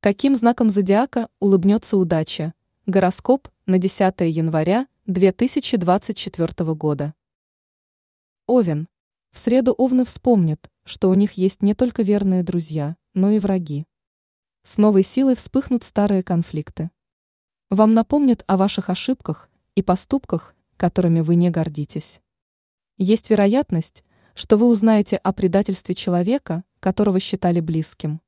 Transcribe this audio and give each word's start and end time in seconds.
Каким 0.00 0.36
знаком 0.36 0.70
зодиака 0.70 1.28
улыбнется 1.40 1.96
удача? 1.96 2.54
Гороскоп 2.86 3.48
на 3.66 3.78
10 3.78 4.20
января 4.20 4.86
2024 5.06 6.74
года. 6.74 7.14
Овен. 8.46 8.86
В 9.32 9.40
среду 9.40 9.74
овны 9.76 10.04
вспомнят, 10.04 10.70
что 10.84 11.10
у 11.10 11.14
них 11.14 11.32
есть 11.32 11.62
не 11.62 11.74
только 11.74 12.04
верные 12.04 12.44
друзья, 12.44 12.96
но 13.14 13.30
и 13.30 13.40
враги. 13.40 13.86
С 14.62 14.76
новой 14.76 15.02
силой 15.02 15.34
вспыхнут 15.34 15.82
старые 15.82 16.22
конфликты. 16.22 16.92
Вам 17.68 17.92
напомнят 17.92 18.44
о 18.46 18.56
ваших 18.56 18.90
ошибках 18.90 19.50
и 19.74 19.82
поступках, 19.82 20.54
которыми 20.76 21.22
вы 21.22 21.34
не 21.34 21.50
гордитесь. 21.50 22.20
Есть 22.98 23.30
вероятность, 23.30 24.04
что 24.36 24.58
вы 24.58 24.68
узнаете 24.68 25.16
о 25.16 25.32
предательстве 25.32 25.96
человека, 25.96 26.62
которого 26.78 27.18
считали 27.18 27.58
близким. 27.58 28.20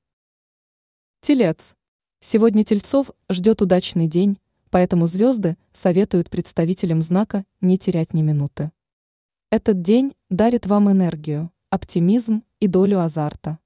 Телец. 1.22 1.74
Сегодня 2.20 2.64
Тельцов 2.64 3.10
ждет 3.28 3.60
удачный 3.60 4.06
день, 4.06 4.38
поэтому 4.70 5.06
звезды 5.06 5.58
советуют 5.74 6.30
представителям 6.30 7.02
знака 7.02 7.44
не 7.60 7.76
терять 7.76 8.14
ни 8.14 8.22
минуты. 8.22 8.72
Этот 9.50 9.82
день 9.82 10.14
дарит 10.30 10.64
вам 10.64 10.90
энергию, 10.90 11.52
оптимизм 11.68 12.42
и 12.58 12.68
долю 12.68 13.00
азарта. 13.00 13.58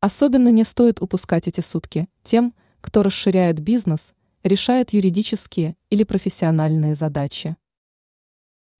Особенно 0.00 0.48
не 0.48 0.64
стоит 0.64 1.00
упускать 1.00 1.46
эти 1.46 1.60
сутки 1.60 2.08
тем, 2.24 2.52
кто 2.80 3.04
расширяет 3.04 3.60
бизнес, 3.60 4.12
решает 4.42 4.92
юридические 4.92 5.76
или 5.88 6.02
профессиональные 6.02 6.96
задачи. 6.96 7.56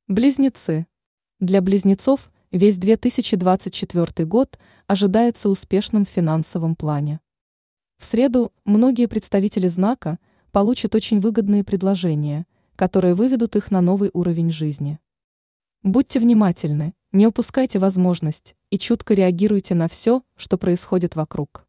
Близнецы. 0.09 0.89
Для 1.39 1.63
близнецов 1.63 2.33
весь 2.51 2.79
2024 2.79 4.27
год 4.27 4.59
ожидается 4.89 5.49
успешным 5.49 6.05
в 6.05 6.09
финансовом 6.09 6.75
плане. 6.75 7.21
В 8.03 8.05
среду 8.05 8.53
многие 8.65 9.07
представители 9.07 9.69
знака 9.69 10.19
получат 10.51 10.97
очень 10.97 11.21
выгодные 11.21 11.63
предложения, 11.63 12.47
которые 12.75 13.15
выведут 13.15 13.55
их 13.55 13.71
на 13.71 13.81
новый 13.81 14.11
уровень 14.13 14.51
жизни. 14.51 14.99
Будьте 15.85 16.19
внимательны, 16.19 16.95
не 17.13 17.29
упускайте 17.29 17.79
возможность 17.79 18.57
и 18.71 18.79
чутко 18.79 19.15
реагируйте 19.15 19.77
на 19.77 19.87
все, 19.87 20.25
что 20.35 20.59
происходит 20.59 21.15
вокруг. 21.15 21.65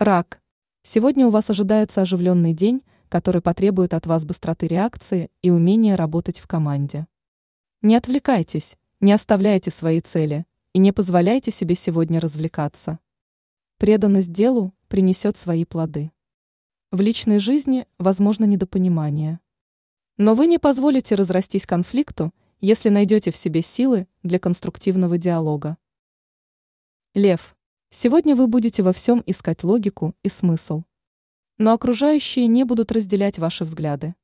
Рак. 0.00 0.42
Сегодня 0.82 1.28
у 1.28 1.30
вас 1.30 1.50
ожидается 1.50 2.02
оживленный 2.02 2.52
день, 2.52 2.82
который 3.08 3.40
потребует 3.40 3.94
от 3.94 4.06
вас 4.06 4.24
быстроты 4.24 4.66
реакции 4.66 5.30
и 5.40 5.50
умения 5.50 5.96
работать 5.96 6.40
в 6.40 6.48
команде. 6.48 7.06
Не 7.80 7.94
отвлекайтесь, 7.94 8.76
не 8.98 9.12
оставляйте 9.12 9.70
свои 9.70 10.00
цели 10.00 10.46
и 10.72 10.80
не 10.80 10.90
позволяйте 10.90 11.52
себе 11.52 11.76
сегодня 11.76 12.18
развлекаться. 12.18 12.98
Преданность 13.78 14.32
делу 14.32 14.72
принесет 14.88 15.36
свои 15.36 15.64
плоды. 15.64 16.12
В 16.92 17.00
личной 17.00 17.38
жизни 17.38 17.86
возможно 17.98 18.44
недопонимание. 18.44 19.40
Но 20.16 20.34
вы 20.34 20.46
не 20.46 20.58
позволите 20.58 21.14
разрастись 21.14 21.66
конфликту, 21.66 22.32
если 22.60 22.88
найдете 22.88 23.30
в 23.30 23.36
себе 23.36 23.60
силы 23.60 24.06
для 24.22 24.38
конструктивного 24.38 25.18
диалога. 25.18 25.76
Лев. 27.14 27.56
Сегодня 27.90 28.34
вы 28.34 28.46
будете 28.46 28.82
во 28.82 28.92
всем 28.92 29.22
искать 29.26 29.64
логику 29.64 30.14
и 30.22 30.28
смысл. 30.28 30.84
Но 31.58 31.72
окружающие 31.72 32.46
не 32.46 32.64
будут 32.64 32.92
разделять 32.92 33.38
ваши 33.38 33.64
взгляды. 33.64 34.14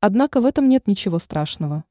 Однако 0.00 0.40
в 0.40 0.46
этом 0.46 0.68
нет 0.68 0.86
ничего 0.86 1.18
страшного. 1.18 1.84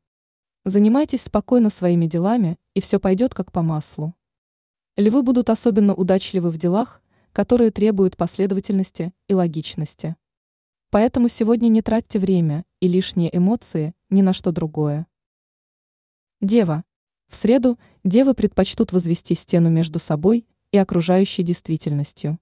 Занимайтесь 0.66 1.23
спокойно 1.23 1.70
своими 1.70 2.06
делами, 2.06 2.59
и 2.73 2.82
все 2.82 3.00
пойдет 3.00 3.34
как 3.34 3.52
по 3.52 3.62
маслу. 3.62 4.16
Львы 4.98 5.23
будут 5.23 5.50
особенно 5.50 5.95
удачливы 5.95 6.52
в 6.52 6.58
делах, 6.58 7.02
которые 7.33 7.71
требуют 7.71 8.17
последовательности 8.17 9.13
и 9.27 9.33
логичности. 9.33 10.15
Поэтому 10.89 11.29
сегодня 11.29 11.69
не 11.69 11.81
тратьте 11.81 12.19
время 12.19 12.65
и 12.79 12.87
лишние 12.87 13.35
эмоции 13.35 13.93
ни 14.09 14.21
на 14.21 14.33
что 14.33 14.51
другое. 14.51 15.07
Дева. 16.41 16.83
В 17.30 17.36
среду 17.36 17.80
девы 18.03 18.33
предпочтут 18.33 18.91
возвести 18.91 19.36
стену 19.36 19.70
между 19.70 19.99
собой 19.99 20.45
и 20.71 20.77
окружающей 20.77 21.43
действительностью. 21.43 22.39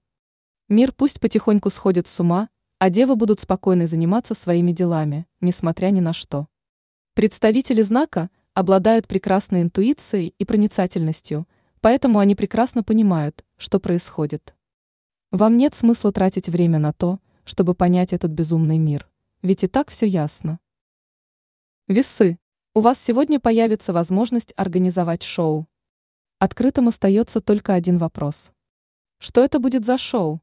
Мир 0.68 0.92
пусть 0.92 1.20
потихоньку 1.20 1.70
сходит 1.70 2.08
с 2.08 2.18
ума, 2.18 2.48
а 2.78 2.90
девы 2.90 3.14
будут 3.14 3.40
спокойно 3.40 3.86
заниматься 3.86 4.34
своими 4.34 4.72
делами, 4.72 5.26
несмотря 5.40 5.90
ни 5.90 6.00
на 6.00 6.12
что. 6.12 6.48
Представители 7.14 7.82
знака 7.82 8.30
обладают 8.54 9.06
прекрасной 9.06 9.62
интуицией 9.62 10.34
и 10.38 10.44
проницательностью, 10.44 11.46
поэтому 11.80 12.18
они 12.18 12.34
прекрасно 12.34 12.82
понимают, 12.82 13.44
что 13.58 13.78
происходит. 13.78 14.54
Вам 15.32 15.56
нет 15.56 15.76
смысла 15.76 16.10
тратить 16.10 16.48
время 16.48 16.80
на 16.80 16.92
то, 16.92 17.20
чтобы 17.44 17.76
понять 17.76 18.12
этот 18.12 18.32
безумный 18.32 18.78
мир, 18.78 19.08
ведь 19.42 19.62
и 19.62 19.68
так 19.68 19.88
все 19.88 20.06
ясно. 20.06 20.58
Весы. 21.86 22.36
У 22.74 22.80
вас 22.80 22.98
сегодня 22.98 23.38
появится 23.38 23.92
возможность 23.92 24.52
организовать 24.56 25.22
шоу. 25.22 25.68
Открытым 26.40 26.88
остается 26.88 27.40
только 27.40 27.74
один 27.74 27.98
вопрос. 27.98 28.50
Что 29.18 29.44
это 29.44 29.60
будет 29.60 29.84
за 29.84 29.98
шоу? 29.98 30.40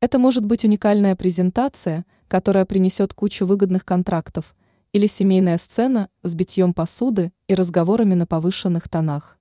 Это 0.00 0.18
может 0.18 0.44
быть 0.44 0.66
уникальная 0.66 1.16
презентация, 1.16 2.04
которая 2.28 2.66
принесет 2.66 3.14
кучу 3.14 3.46
выгодных 3.46 3.82
контрактов, 3.86 4.54
или 4.92 5.06
семейная 5.06 5.56
сцена 5.56 6.10
с 6.22 6.34
битьем 6.34 6.74
посуды 6.74 7.32
и 7.46 7.54
разговорами 7.54 8.12
на 8.12 8.26
повышенных 8.26 8.90
тонах. 8.90 9.38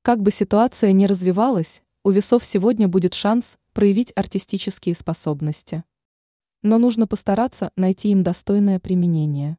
Как 0.00 0.22
бы 0.22 0.30
ситуация 0.30 0.92
ни 0.92 1.04
развивалась, 1.04 1.82
у 2.04 2.10
весов 2.10 2.42
сегодня 2.42 2.88
будет 2.88 3.12
шанс 3.12 3.58
проявить 3.78 4.12
артистические 4.16 4.96
способности. 4.96 5.84
Но 6.62 6.78
нужно 6.78 7.06
постараться 7.06 7.70
найти 7.76 8.08
им 8.08 8.24
достойное 8.24 8.80
применение. 8.80 9.56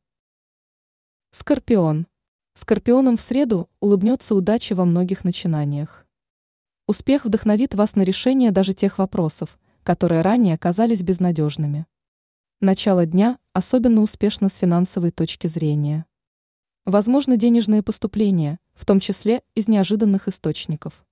Скорпион. 1.31 2.05
Скорпионам 2.53 3.15
в 3.15 3.21
среду 3.21 3.69
улыбнется 3.79 4.35
удача 4.35 4.75
во 4.75 4.83
многих 4.83 5.23
начинаниях. 5.23 6.05
Успех 6.85 7.23
вдохновит 7.23 7.75
вас 7.75 7.95
на 7.95 8.01
решение 8.01 8.51
даже 8.51 8.73
тех 8.73 8.97
вопросов, 8.97 9.57
которые 9.83 10.19
ранее 10.19 10.57
казались 10.57 11.01
безнадежными. 11.01 11.85
Начало 12.59 13.05
дня 13.05 13.39
особенно 13.53 14.01
успешно 14.01 14.49
с 14.49 14.55
финансовой 14.57 15.11
точки 15.11 15.47
зрения. 15.47 16.05
Возможно 16.83 17.37
денежные 17.37 17.83
поступления, 17.83 18.59
в 18.73 18.85
том 18.85 18.99
числе 18.99 19.43
из 19.55 19.69
неожиданных 19.69 20.27
источников. 20.27 21.05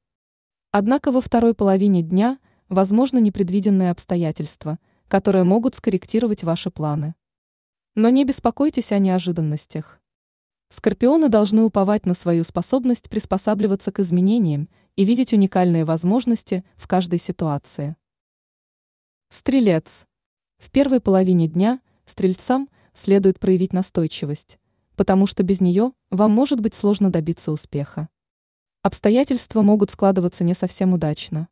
Однако 0.72 1.14
во 1.14 1.22
второй 1.22 1.54
половине 1.54 2.02
дня 2.02 2.38
возможно 2.70 3.20
непредвиденные 3.20 3.92
обстоятельства, 3.92 4.80
которые 5.08 5.44
могут 5.44 5.76
скорректировать 5.76 6.44
ваши 6.44 6.70
планы. 6.70 7.16
Но 7.96 8.10
не 8.10 8.26
беспокойтесь 8.26 8.92
о 8.92 9.00
неожиданностях. 9.00 10.00
Скорпионы 10.70 11.30
должны 11.30 11.64
уповать 11.64 12.06
на 12.06 12.14
свою 12.14 12.44
способность 12.44 13.10
приспосабливаться 13.10 13.92
к 13.92 14.00
изменениям 14.00 14.68
и 14.98 15.06
видеть 15.06 15.32
уникальные 15.32 15.86
возможности 15.86 16.66
в 16.76 16.88
каждой 16.88 17.20
ситуации. 17.20 17.96
Стрелец. 19.30 20.06
В 20.58 20.70
первой 20.72 21.00
половине 21.00 21.48
дня 21.48 21.80
стрельцам 22.06 22.70
следует 22.94 23.40
проявить 23.40 23.72
настойчивость, 23.72 24.60
потому 24.96 25.26
что 25.26 25.44
без 25.44 25.62
нее 25.62 25.94
вам 26.10 26.32
может 26.32 26.60
быть 26.60 26.74
сложно 26.74 27.12
добиться 27.12 27.52
успеха. 27.52 28.10
Обстоятельства 28.82 29.62
могут 29.62 29.92
складываться 29.92 30.44
не 30.44 30.54
совсем 30.54 30.94
удачно. 30.94 31.48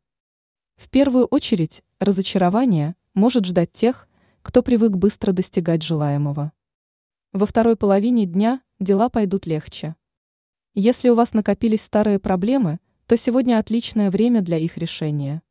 В 0.76 0.88
первую 0.90 1.24
очередь, 1.26 1.82
разочарование 1.98 2.96
может 3.14 3.44
ждать 3.44 3.72
тех, 3.72 4.08
кто 4.42 4.62
привык 4.62 4.92
быстро 4.92 5.32
достигать 5.32 5.82
желаемого. 5.82 6.52
Во 7.32 7.46
второй 7.46 7.76
половине 7.76 8.26
дня 8.26 8.62
дела 8.78 9.08
пойдут 9.08 9.46
легче. 9.46 9.96
Если 10.74 11.08
у 11.08 11.14
вас 11.14 11.32
накопились 11.32 11.82
старые 11.82 12.18
проблемы, 12.18 12.78
то 13.06 13.16
сегодня 13.16 13.58
отличное 13.58 14.10
время 14.10 14.42
для 14.42 14.58
их 14.58 14.76
решения. 14.76 15.42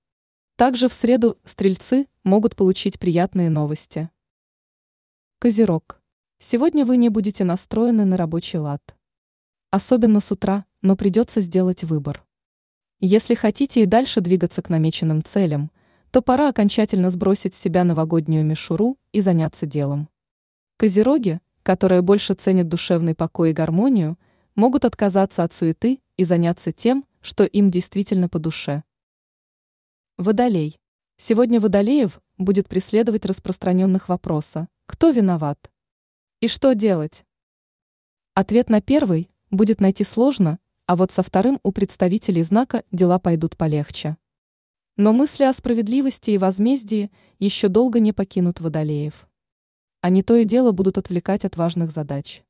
Также 0.55 0.87
в 0.87 0.93
среду 0.93 1.37
стрельцы 1.43 2.07
могут 2.23 2.55
получить 2.55 2.99
приятные 2.99 3.49
новости. 3.49 4.09
Козерог. 5.39 6.01
Сегодня 6.39 6.85
вы 6.85 6.97
не 6.97 7.09
будете 7.09 7.43
настроены 7.43 8.05
на 8.05 8.17
рабочий 8.17 8.59
лад. 8.59 8.95
Особенно 9.71 10.19
с 10.19 10.31
утра, 10.31 10.65
но 10.81 10.95
придется 10.95 11.41
сделать 11.41 11.83
выбор. 11.83 12.25
Если 12.99 13.35
хотите 13.35 13.83
и 13.83 13.85
дальше 13.85 14.21
двигаться 14.21 14.61
к 14.61 14.69
намеченным 14.69 15.23
целям, 15.23 15.71
то 16.11 16.21
пора 16.21 16.49
окончательно 16.49 17.09
сбросить 17.09 17.53
с 17.53 17.59
себя 17.59 17.83
новогоднюю 17.83 18.45
мишуру 18.45 18.97
и 19.11 19.19
заняться 19.19 19.65
делом. 19.65 20.07
Козероги, 20.77 21.41
которые 21.63 22.01
больше 22.01 22.35
ценят 22.35 22.69
душевный 22.69 23.15
покой 23.15 23.49
и 23.49 23.53
гармонию, 23.53 24.17
могут 24.55 24.85
отказаться 24.85 25.43
от 25.43 25.53
суеты 25.53 25.99
и 26.15 26.23
заняться 26.23 26.71
тем, 26.71 27.05
что 27.21 27.43
им 27.43 27.69
действительно 27.69 28.29
по 28.29 28.39
душе. 28.39 28.83
Водолей. 30.17 30.79
Сегодня 31.17 31.59
Водолеев 31.59 32.21
будет 32.37 32.69
преследовать 32.69 33.25
распространенных 33.25 34.07
вопроса 34.07 34.69
«Кто 34.85 35.09
виноват?» 35.09 35.71
и 36.39 36.47
«Что 36.47 36.73
делать?» 36.73 37.25
Ответ 38.33 38.69
на 38.69 38.81
первый 38.81 39.29
будет 39.51 39.81
найти 39.81 40.03
сложно, 40.03 40.59
а 40.87 40.95
вот 40.95 41.11
со 41.11 41.23
вторым 41.23 41.59
у 41.63 41.71
представителей 41.71 42.43
знака 42.43 42.83
дела 42.91 43.19
пойдут 43.19 43.57
полегче. 43.57 44.17
Но 44.97 45.13
мысли 45.13 45.43
о 45.43 45.53
справедливости 45.53 46.31
и 46.31 46.37
возмездии 46.37 47.11
еще 47.39 47.67
долго 47.67 47.99
не 47.99 48.13
покинут 48.13 48.59
водолеев. 48.59 49.27
Они 50.01 50.21
то 50.23 50.35
и 50.35 50.45
дело 50.45 50.71
будут 50.71 50.97
отвлекать 50.97 51.45
от 51.45 51.57
важных 51.57 51.91
задач. 51.91 52.43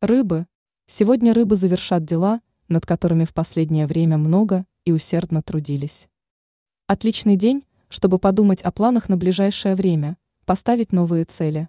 Рыбы. 0.00 0.46
Сегодня 0.88 1.32
рыбы 1.32 1.56
завершат 1.56 2.04
дела, 2.04 2.40
над 2.68 2.84
которыми 2.84 3.24
в 3.24 3.32
последнее 3.32 3.86
время 3.86 4.18
много 4.18 4.66
и 4.84 4.92
усердно 4.92 5.42
трудились. 5.42 6.08
Отличный 6.86 7.36
день, 7.36 7.64
чтобы 7.88 8.18
подумать 8.18 8.62
о 8.62 8.72
планах 8.72 9.08
на 9.08 9.16
ближайшее 9.16 9.74
время, 9.74 10.16
поставить 10.44 10.92
новые 10.92 11.24
цели. 11.24 11.68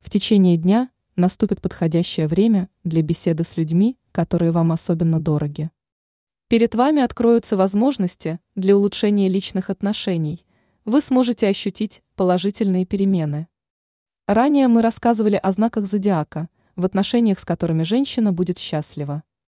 В 0.00 0.10
течение 0.10 0.56
дня 0.56 0.90
наступит 1.16 1.60
подходящее 1.60 2.28
время 2.28 2.68
для 2.84 3.02
беседы 3.02 3.44
с 3.44 3.56
людьми, 3.56 3.97
которые 4.18 4.50
вам 4.50 4.72
особенно 4.72 5.20
дороги. 5.20 5.70
Перед 6.48 6.74
вами 6.74 7.02
откроются 7.02 7.56
возможности 7.56 8.40
для 8.56 8.76
улучшения 8.76 9.28
личных 9.28 9.70
отношений. 9.70 10.44
Вы 10.84 11.02
сможете 11.02 11.46
ощутить 11.46 12.02
положительные 12.16 12.84
перемены. 12.84 13.46
Ранее 14.26 14.66
мы 14.66 14.82
рассказывали 14.82 15.36
о 15.36 15.52
знаках 15.52 15.86
зодиака, 15.86 16.48
в 16.74 16.84
отношениях 16.84 17.38
с 17.38 17.44
которыми 17.44 17.84
женщина 17.84 18.32
будет 18.32 18.58
счастлива. 18.58 19.22